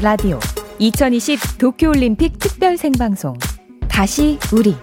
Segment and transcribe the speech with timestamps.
[0.00, 0.38] KBS 라디오
[0.78, 3.36] 2020 도쿄올림픽 특별 생방송
[3.88, 4.74] 다시 우리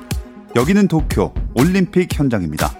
[0.56, 2.72] 여기는 도쿄 올림픽 현장입니다.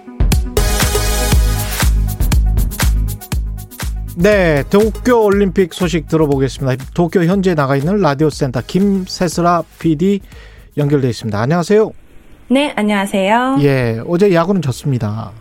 [4.16, 6.84] 네, 도쿄 올림픽 소식 들어보겠습니다.
[6.94, 10.20] 도쿄 현재 나가 있는 라디오 센터 김세슬아 PD
[10.76, 11.38] 연결돼 있습니다.
[11.38, 11.90] 안녕하세요.
[12.50, 13.58] 네, 안녕하세요.
[13.60, 15.32] 예, 어제 야구는 졌습니다.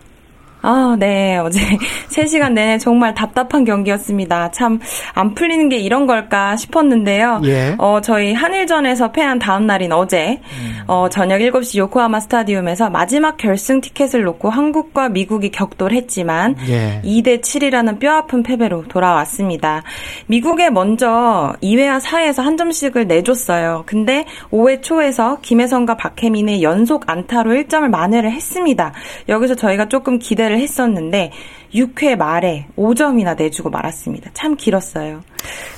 [0.69, 1.37] 아, 네.
[1.37, 1.61] 어제
[2.11, 4.51] 3시간 내내 정말 답답한 경기였습니다.
[4.51, 4.79] 참,
[5.13, 7.39] 안 풀리는 게 이런 걸까 싶었는데요.
[7.45, 7.75] 예.
[7.77, 10.83] 어, 저희 한일전에서 패한 다음 날인 어제, 음.
[10.87, 17.01] 어, 저녁 7시 요코하마 스타디움에서 마지막 결승 티켓을 놓고 한국과 미국이 격돌했지만, 예.
[17.01, 19.83] 2대 7이라는 뼈아픈 패배로 돌아왔습니다.
[20.25, 23.83] 미국에 먼저 2회와 4회에서 한 점씩을 내줬어요.
[23.85, 28.91] 근데 5회 초에서 김혜성과 박혜민의 연속 안타로 1점을 만회를 했습니다.
[29.29, 31.31] 여기서 저희가 조금 기대를 했었는데
[31.73, 34.31] 6회 말에 5점이나 내주고 말았습니다.
[34.33, 35.21] 참 길었어요.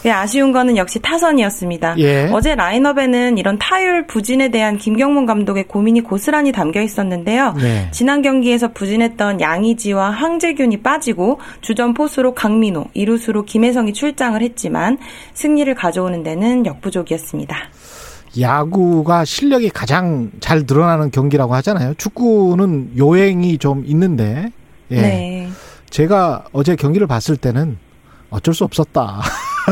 [0.06, 1.96] 예, 아쉬운 거는 역시 타선이었습니다.
[2.00, 2.30] 예.
[2.32, 7.54] 어제 라인업에는 이런 타율 부진에 대한 김경문 감독의 고민이 고스란히 담겨 있었는데요.
[7.54, 7.90] 네.
[7.92, 14.98] 지난 경기에서 부진했던 양의지와 황재균이 빠지고 주전 포수로 강민호, 이루수로 김혜성이 출장을 했지만
[15.34, 17.58] 승리를 가져오는 데는 역부족이었습니다.
[18.40, 21.96] 야구가 실력이 가장 잘 드러나는 경기라고 하잖아요.
[21.96, 24.52] 축구는 요행이 좀 있는데
[24.92, 25.02] 예.
[25.02, 25.50] 네.
[25.90, 27.78] 제가 어제 경기를 봤을 때는
[28.30, 29.22] 어쩔 수 없었다.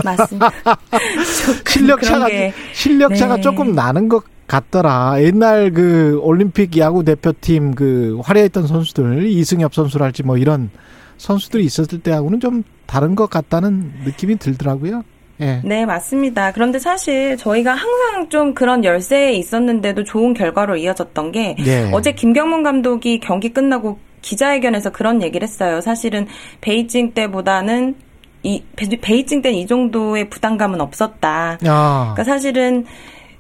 [0.03, 0.51] 맞습니다.
[1.67, 2.27] 실력 차가
[2.73, 3.41] 실력 차가 네.
[3.41, 5.21] 조금 나는 것 같더라.
[5.21, 10.69] 옛날 그 올림픽 야구 대표팀 그 화려했던 선수들 이승엽 선수랄지 뭐 이런
[11.17, 15.03] 선수들이 있었을 때하고는 좀 다른 것 같다는 느낌이 들더라고요.
[15.39, 15.61] 예.
[15.63, 16.51] 네, 맞습니다.
[16.51, 21.91] 그런데 사실 저희가 항상 좀 그런 열세에 있었는데도 좋은 결과로 이어졌던 게 예.
[21.93, 25.81] 어제 김경문 감독이 경기 끝나고 기자회견에서 그런 얘기를 했어요.
[25.81, 26.27] 사실은
[26.61, 27.95] 베이징 때보다는
[28.43, 28.63] 이
[29.01, 31.57] 베이징 때는 이 정도의 부담감은 없었다.
[31.65, 32.13] 아.
[32.13, 32.85] 그러니까 사실은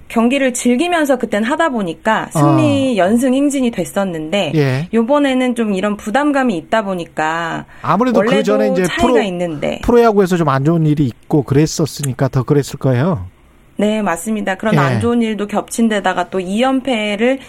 [0.09, 3.03] 경기를 즐기면서 그땐 하다 보니까 승리 어.
[3.03, 4.87] 연승 행진이 됐었는데 예.
[4.93, 10.47] 요번에는 좀 이런 부담감이 있다 보니까 아무래도 그 전에 이제 차이가 프로, 있는데 프로야구에서 좀
[10.47, 13.27] 안 좋은 일이 있고 그랬었으니까 더 그랬을 거예요.
[13.75, 14.55] 네, 맞습니다.
[14.55, 14.77] 그런 예.
[14.79, 17.39] 안 좋은 일도 겹친 데다가 또 2연패를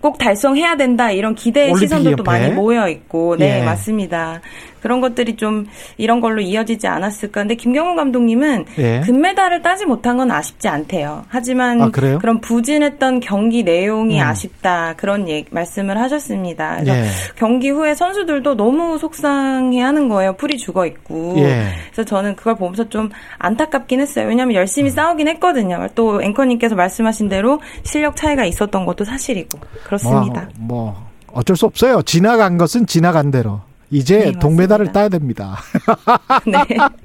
[0.00, 3.64] 꼭 달성해야 된다 이런 기대 시선들도 많이 모여 있고 네 예.
[3.64, 4.40] 맞습니다.
[4.86, 7.40] 그런 것들이 좀 이런 걸로 이어지지 않았을까.
[7.40, 9.00] 근데 김경훈 감독님은 예.
[9.04, 11.24] 금메달을 따지 못한 건 아쉽지 않대요.
[11.28, 14.24] 하지만 아, 그런 부진했던 경기 내용이 음.
[14.24, 16.76] 아쉽다 그런 얘기, 말씀을 하셨습니다.
[16.80, 17.04] 그래서 예.
[17.34, 20.36] 경기 후에 선수들도 너무 속상해하는 거예요.
[20.36, 21.34] 풀이 죽어 있고.
[21.38, 21.66] 예.
[21.90, 24.28] 그래서 저는 그걸 보면서 좀 안타깝긴 했어요.
[24.28, 24.94] 왜냐하면 열심히 음.
[24.94, 25.88] 싸우긴 했거든요.
[25.96, 30.48] 또 앵커님께서 말씀하신 대로 실력 차이가 있었던 것도 사실이고 그렇습니다.
[30.56, 32.02] 뭐, 뭐 어쩔 수 없어요.
[32.02, 33.60] 지나간 것은 지나간 대로.
[33.90, 35.58] 이제 네, 동메달을 따야 됩니다.
[36.44, 36.58] 네.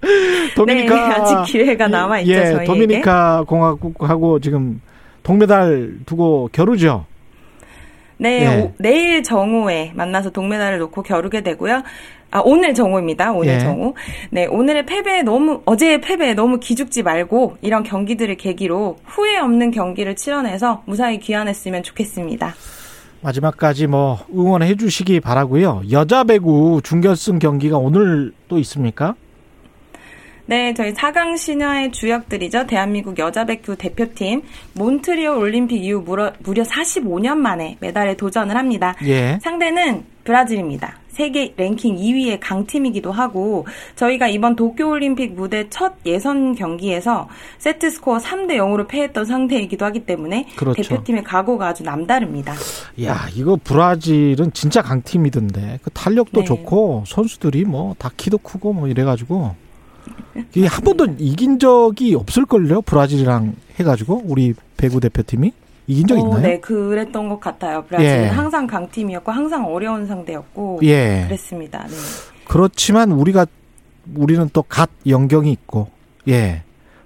[0.55, 2.31] 도미니카 네, 아직 기회가 남아 있죠.
[2.31, 2.65] 예, 저희에게.
[2.65, 4.81] 도미니카 공화국하고 지금
[5.21, 7.05] 동메달 두고 겨루죠.
[8.17, 8.61] 네, 예.
[8.61, 11.83] 오, 내일 정오에 만나서 동메달을 놓고 겨루게 되고요.
[12.31, 13.33] 아, 오늘 정오입니다.
[13.33, 13.59] 오늘 예.
[13.59, 13.93] 정오.
[14.29, 20.15] 네, 오늘의 패배에 너무, 어제의 패배에 너무 기죽지 말고, 이런 경기들을 계기로 후회 없는 경기를
[20.15, 22.55] 치러내서 무사히 귀환했으면 좋겠습니다.
[23.19, 25.83] 마지막까지 뭐 응원해 주시기 바라고요.
[25.91, 29.13] 여자 배구 준결승 경기가 오늘 또 있습니까?
[30.51, 32.67] 네, 저희 4강 신화의 주역들이죠.
[32.67, 34.41] 대한민국 여자 배구 대표팀
[34.73, 38.93] 몬트리올 올림픽 이후 무려, 무려 45년 만에 메달에 도전을 합니다.
[39.05, 39.39] 예.
[39.41, 40.97] 상대는 브라질입니다.
[41.07, 48.55] 세계 랭킹 2위의 강팀이기도 하고 저희가 이번 도쿄올림픽 무대 첫 예선 경기에서 세트 스코어 3대
[48.57, 50.81] 0으로 패했던 상대이기도 하기 때문에 그렇죠.
[50.83, 52.53] 대표팀의 각오가 아주 남다릅니다.
[53.05, 56.45] 야 이거 브라질은 진짜 강팀이던데 그 탄력도 네.
[56.45, 59.55] 좋고 선수들이 뭐 다 키도 크고 뭐 이래가지고
[60.53, 65.51] 이게 한 번도 이긴 적이 없을걸요 브라질이랑 해가지고 우리 배구 대표팀이
[65.87, 66.41] 이긴 적 어, 있나요?
[66.41, 67.83] 네, 그랬던 것 같아요.
[67.85, 68.27] 브라질은 예.
[68.27, 71.25] 항상 강팀이었고 항상 어려운 상대였고 예.
[71.27, 71.85] 그랬습니다.
[71.87, 71.95] 네.
[72.45, 73.45] 그렇지만 우리가
[74.15, 75.89] 우리는 또갓 연경이 있고
[76.27, 76.63] 예.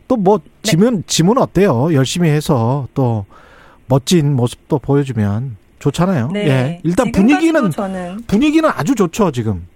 [0.08, 1.02] 또 뭐 지면 네.
[1.08, 1.94] 지문 어때요?
[1.94, 3.26] 열심히 해서 또
[3.88, 6.30] 멋진 모습도 보여주면 좋잖아요.
[6.32, 6.48] 네.
[6.48, 6.82] 예.
[6.84, 9.68] 일단 분위기는 저는 분위기는 아주 좋죠, 지금.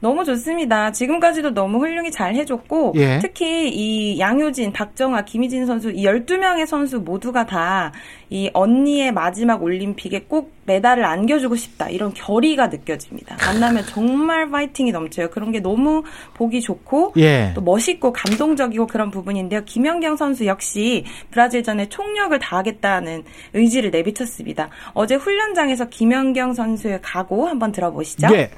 [0.00, 0.92] 너무 좋습니다.
[0.92, 3.18] 지금까지도 너무 훌륭히 잘 해줬고 예.
[3.20, 7.92] 특히 이 양효진, 박정아, 김희진 선수 이 12명의 선수 모두가 다
[8.30, 13.38] 이 언니의 마지막 올림픽에 꼭 메달을 안겨주고 싶다 이런 결의가 느껴집니다.
[13.46, 15.30] 만나면 정말 파이팅이 넘쳐요.
[15.30, 16.02] 그런 게 너무
[16.34, 17.52] 보기 좋고 예.
[17.54, 19.64] 또 멋있고 감동적이고 그런 부분인데요.
[19.64, 23.24] 김연경 선수 역시 브라질전에 총력을 다하겠다는
[23.54, 24.68] 의지를 내비쳤습니다.
[24.92, 28.28] 어제 훈련장에서 김연경 선수의 각오 한번 들어보시죠.
[28.34, 28.50] 예.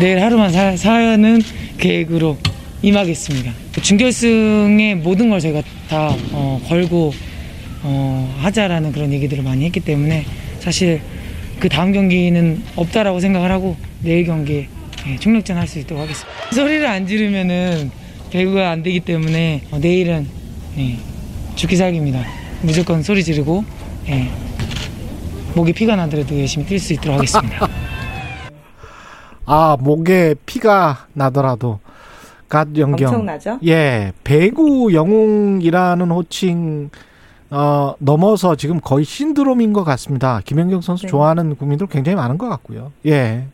[0.00, 1.40] 내일 하루만 사, 사는
[1.78, 2.36] 계획으로
[2.82, 3.52] 임하겠습니다.
[3.80, 7.12] 준결승에 모든 걸 저희가 다 어, 걸고
[7.82, 10.24] 어, 하자라는 그런 얘기들을 많이 했기 때문에
[10.60, 11.00] 사실
[11.60, 14.68] 그 다음 경기는 없다라고 생각을 하고 내일 경기에
[15.06, 16.32] 예, 총력전 할 수 있도록 하겠습니다.
[16.52, 17.90] 소리를 안 지르면은
[18.30, 20.26] 배구가 안 되기 때문에 어, 내일은
[20.78, 20.96] 예,
[21.54, 22.24] 죽기 살기입니다.
[22.62, 23.64] 무조건 소리 지르고
[24.08, 24.28] 예,
[25.54, 27.68] 목에 피가 나더라도 열심히 뛸 수 있도록 하겠습니다.
[29.46, 31.78] 아 목에 피가 나더라도
[32.48, 33.58] 갓 연경 엄청나죠?
[33.66, 36.90] 예 배구 영웅이라는 호칭
[37.50, 40.40] 어, 넘어서 지금 거의 신드롬인 것 같습니다.
[40.44, 41.08] 김연경 선수 네.
[41.08, 42.92] 좋아하는 국민들 굉장히 많은 것 같고요.
[43.06, 43.46] 예.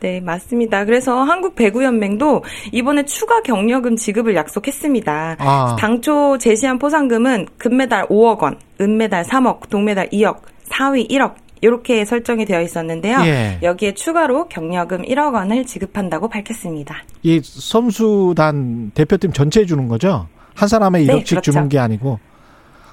[0.00, 0.84] 네, 맞습니다.
[0.84, 5.36] 그래서 한국 배구 연맹도 이번에 추가 경력금 지급을 약속했습니다.
[5.40, 5.76] 아.
[5.76, 10.36] 당초 제시한 포상금은 금메달 5억 원, 은메달 3억, 동메달 2억,
[10.70, 13.20] 4위 1억 이렇게 설정이 되어 있었는데요.
[13.24, 13.58] 예.
[13.62, 17.02] 여기에 추가로 경력금 1억 원을 지급한다고 밝혔습니다.
[17.22, 20.28] 이 선수단 대표팀 전체에 주는 거죠?
[20.54, 21.52] 한 사람의 1억씩 네, 그렇죠.
[21.52, 22.18] 주는 게 아니고.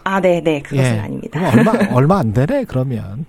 [0.04, 1.00] 아, 네, 네, 그것은 예.
[1.00, 1.50] 아닙니다.
[1.52, 3.26] 얼마 얼마 안 되네 그러면.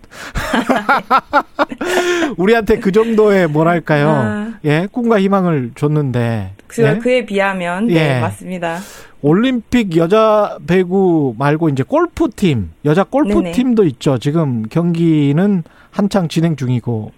[2.37, 4.09] 우리한테 그 정도의 뭐랄까요?
[4.11, 4.53] 아.
[4.65, 6.56] 예, 꿈과 희망을 줬는데.
[6.67, 6.99] 그 예?
[6.99, 8.21] 그에 비하면 네, 예.
[8.21, 8.79] 맞습니다.
[9.23, 14.19] 올림픽 여자 배구 말고 이제 골프팀, 여자 골프팀도 있죠.
[14.19, 17.13] 지금 경기는 한창 진행 중이고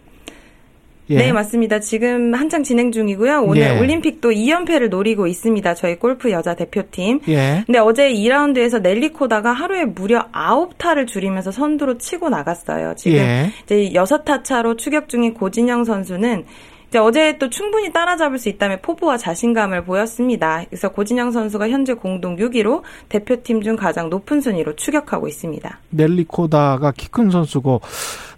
[1.10, 1.16] 예.
[1.16, 1.80] 네, 맞습니다.
[1.80, 3.42] 지금 한창 진행 중이고요.
[3.42, 3.78] 오늘 예.
[3.78, 5.74] 올림픽도 2연패를 노리고 있습니다.
[5.74, 7.20] 저희 골프 여자 대표팀.
[7.28, 7.62] 예.
[7.66, 12.94] 근데 어제 2라운드에서 넬리 코다가 하루에 무려 9타를 줄이면서 선두로 치고 나갔어요.
[12.96, 13.50] 지금 예.
[13.64, 16.44] 이제 6타 차로 추격 중인 고진영 선수는
[16.88, 20.64] 이제 어제 또 충분히 따라잡을 수 있다며 포부와 자신감을 보였습니다.
[20.69, 25.79] 그래서 고진영 선수가 현재 공동 6위로 대표팀 중 가장 높은 순위로 추격하고 있습니다.
[25.90, 27.81] 넬리 코다가 키 큰 선수고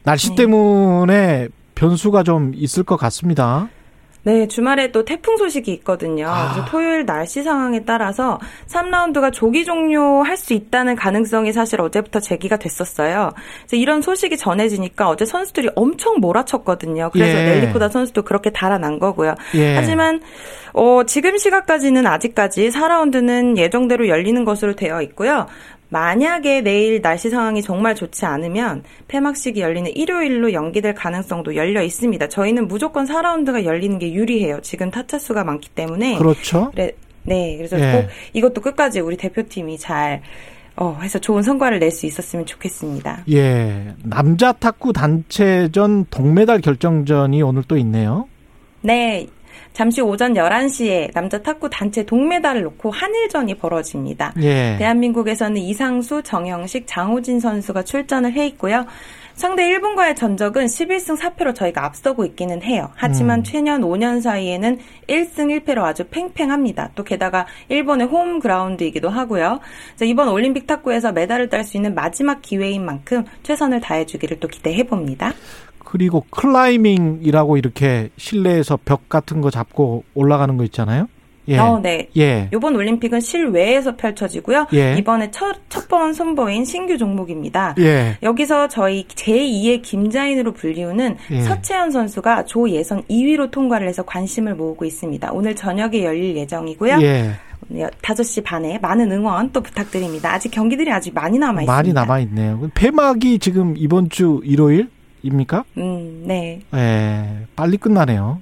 [0.05, 0.37] 날씨 네.
[0.37, 3.69] 때문에 변수가 좀 있을 것 같습니다.
[4.23, 6.29] 네, 주말에 또 태풍 소식이 있거든요.
[6.29, 6.53] 아.
[6.53, 8.39] 그래서 토요일 날씨 상황에 따라서
[8.69, 13.33] 3라운드가 조기 종료할 수 있다는 가능성이 사실 어제부터 제기가 됐었어요.
[13.61, 17.11] 그래서 이런 소식이 전해지니까 어제 선수들이 엄청 몰아쳤거든요.
[17.13, 17.45] 그래서 예.
[17.45, 19.35] 넬리코다 선수도 그렇게 달아난 거고요.
[19.55, 19.75] 예.
[19.75, 20.21] 하지만
[20.73, 25.47] 어, 지금 시각까지는 아직까지 4라운드는 예정대로 열리는 것으로 되어 있고요.
[25.91, 32.29] 만약에 내일 날씨 상황이 정말 좋지 않으면 폐막식이 열리는 일요일로 연기될 가능성도 열려 있습니다.
[32.29, 34.61] 저희는 무조건 4라운드가 열리는 게 유리해요.
[34.63, 36.17] 지금 타차 수가 많기 때문에.
[36.17, 36.71] 그렇죠.
[36.71, 36.93] 그래,
[37.25, 37.93] 네, 그래서 예.
[37.93, 40.23] 꼭 이것도 끝까지 우리 대표팀이 잘
[40.77, 43.25] 어, 해서 좋은 성과를 낼 수 있었으면 좋겠습니다.
[43.33, 43.93] 예.
[44.05, 48.29] 남자 탁구 단체전 동메달 결정전이 오늘 또 있네요.
[48.81, 49.27] 네.
[49.73, 54.35] 잠시 오전 11시에 남자 탁구 단체 동메달을 놓고 한일전이 벌어집니다.
[54.43, 54.77] 예.
[54.79, 58.87] 대한민국에서는 이상수, 정영식, 장호진 선수가 출전을 해 있고요.
[59.41, 62.91] 상대 일본과의 전적은 11승 4패로 저희가 앞서고 있기는 해요.
[62.95, 63.45] 하지만 음.
[63.45, 66.91] 최년 5년 사이에는 1승 1패로 아주 팽팽합니다.
[66.95, 69.61] 또 게다가 일본의 홈 그라운드이기도 하고요.
[70.03, 75.33] 이번 올림픽 탁구에서 메달을 딸 수 있는 마지막 기회인 만큼 최선을 다해주기를 또 기대해 봅니다.
[75.85, 81.09] 그리고 클라이밍이라고 이렇게 실내에서 벽 같은 거 잡고 올라가는 거 있잖아요.
[81.49, 81.59] 예.
[81.59, 82.09] 어, 네.
[82.17, 82.49] 예.
[82.55, 84.67] 이번 올림픽은 실외에서 펼쳐지고요.
[84.73, 84.95] 예.
[84.99, 87.75] 이번에 첫, 첫번 선보인 신규 종목입니다.
[87.79, 88.19] 예.
[88.23, 91.41] 여기서 저희 제2의 김자인으로 불리우는 예.
[91.41, 95.33] 서채연 선수가 조 예선 2위로 통과를 해서 관심을 모으고 있습니다.
[95.33, 96.99] 오늘 저녁에 열릴 예정이고요.
[97.03, 97.33] 예.
[97.71, 100.33] 5시 반에 많은 응원 또 부탁드립니다.
[100.33, 101.73] 아직 경기들이 아직 많이 남아 있습니다.
[101.73, 102.69] 많이 남아 있네요.
[102.75, 104.89] 폐막이 지금 이번 주 일요일
[105.23, 105.65] 입니까?
[105.77, 106.61] 음, 네.
[106.75, 108.41] 예, 빨리 끝나네요.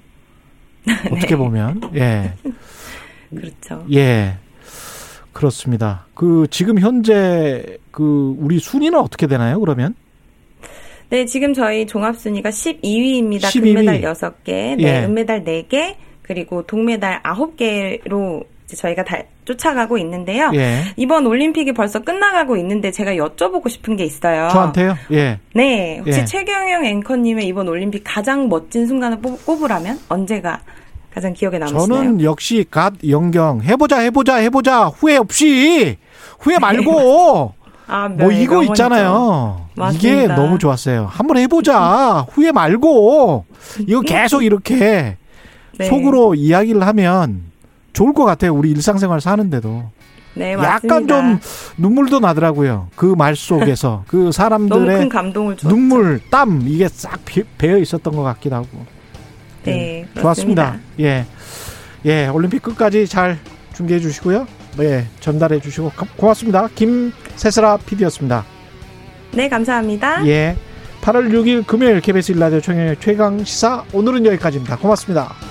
[1.11, 1.35] 어떻게 네.
[1.35, 2.33] 보면, 예.
[3.29, 3.85] 그렇죠.
[3.93, 4.37] 예.
[5.33, 6.07] 그렇습니다.
[6.13, 9.95] 그, 지금 현재 그, 우리 순위는 어떻게 되나요, 그러면?
[11.09, 13.43] 네, 지금 저희 종합 순위가 12위입니다.
[13.43, 13.75] 12위.
[13.75, 15.05] 금메달 6개, 네, 예.
[15.05, 18.45] 은메달 4개, 그리고 동메달 9개로
[18.75, 20.51] 저희가 다 쫓아가고 있는데요.
[20.55, 20.83] 예.
[20.95, 24.49] 이번 올림픽이 벌써 끝나가고 있는데 제가 여쭤보고 싶은 게 있어요.
[24.49, 24.95] 저한테요?
[25.11, 25.39] 예.
[25.53, 25.99] 네.
[25.99, 26.25] 혹시 예.
[26.25, 30.61] 최경영 앵커님의 이번 올림픽 가장 멋진 순간을 꼽으라면 언제가
[31.13, 31.87] 가장 기억에 남으시나요?
[31.87, 35.97] 저는 역시 갓 영경 해보자 해보자 해보자 후회 없이
[36.39, 37.53] 후회 네, 말고
[37.87, 39.65] 아, 뭐 네, 이거 있잖아요.
[39.93, 41.07] 이게 너무 좋았어요.
[41.09, 43.45] 한번 해보자 후회 말고
[43.87, 45.17] 이거 계속 이렇게
[45.77, 45.85] 네.
[45.85, 47.48] 속으로 이야기를 하면
[47.93, 48.53] 좋을 것 같아요.
[48.53, 49.83] 우리 일상생활 사는데도.
[50.35, 50.53] 네.
[50.53, 51.39] 약간 좀
[51.77, 52.87] 눈물도 나더라고요.
[52.95, 55.09] 그 말 속에서 그 사람들의
[55.63, 57.19] 눈물, 땀 이게 싹
[57.57, 58.67] 배어 있었던 것 같기도 하고.
[59.63, 60.77] 네, 네 좋았습니다.
[61.01, 61.25] 예,
[62.05, 63.37] 예, 올림픽 끝까지 잘
[63.73, 64.47] 중계해 주시고요.
[64.81, 66.69] 예, 전달해 주시고 고맙습니다.
[66.75, 68.45] 김세슬아 PD였습니다.
[69.33, 70.25] 네, 감사합니다.
[70.27, 70.55] 예,
[71.01, 74.77] 8월 6일 금요일 KBS 일라디오 총회 최강 시사 오늘은 여기까지입니다.
[74.77, 75.48] 고맙습니다.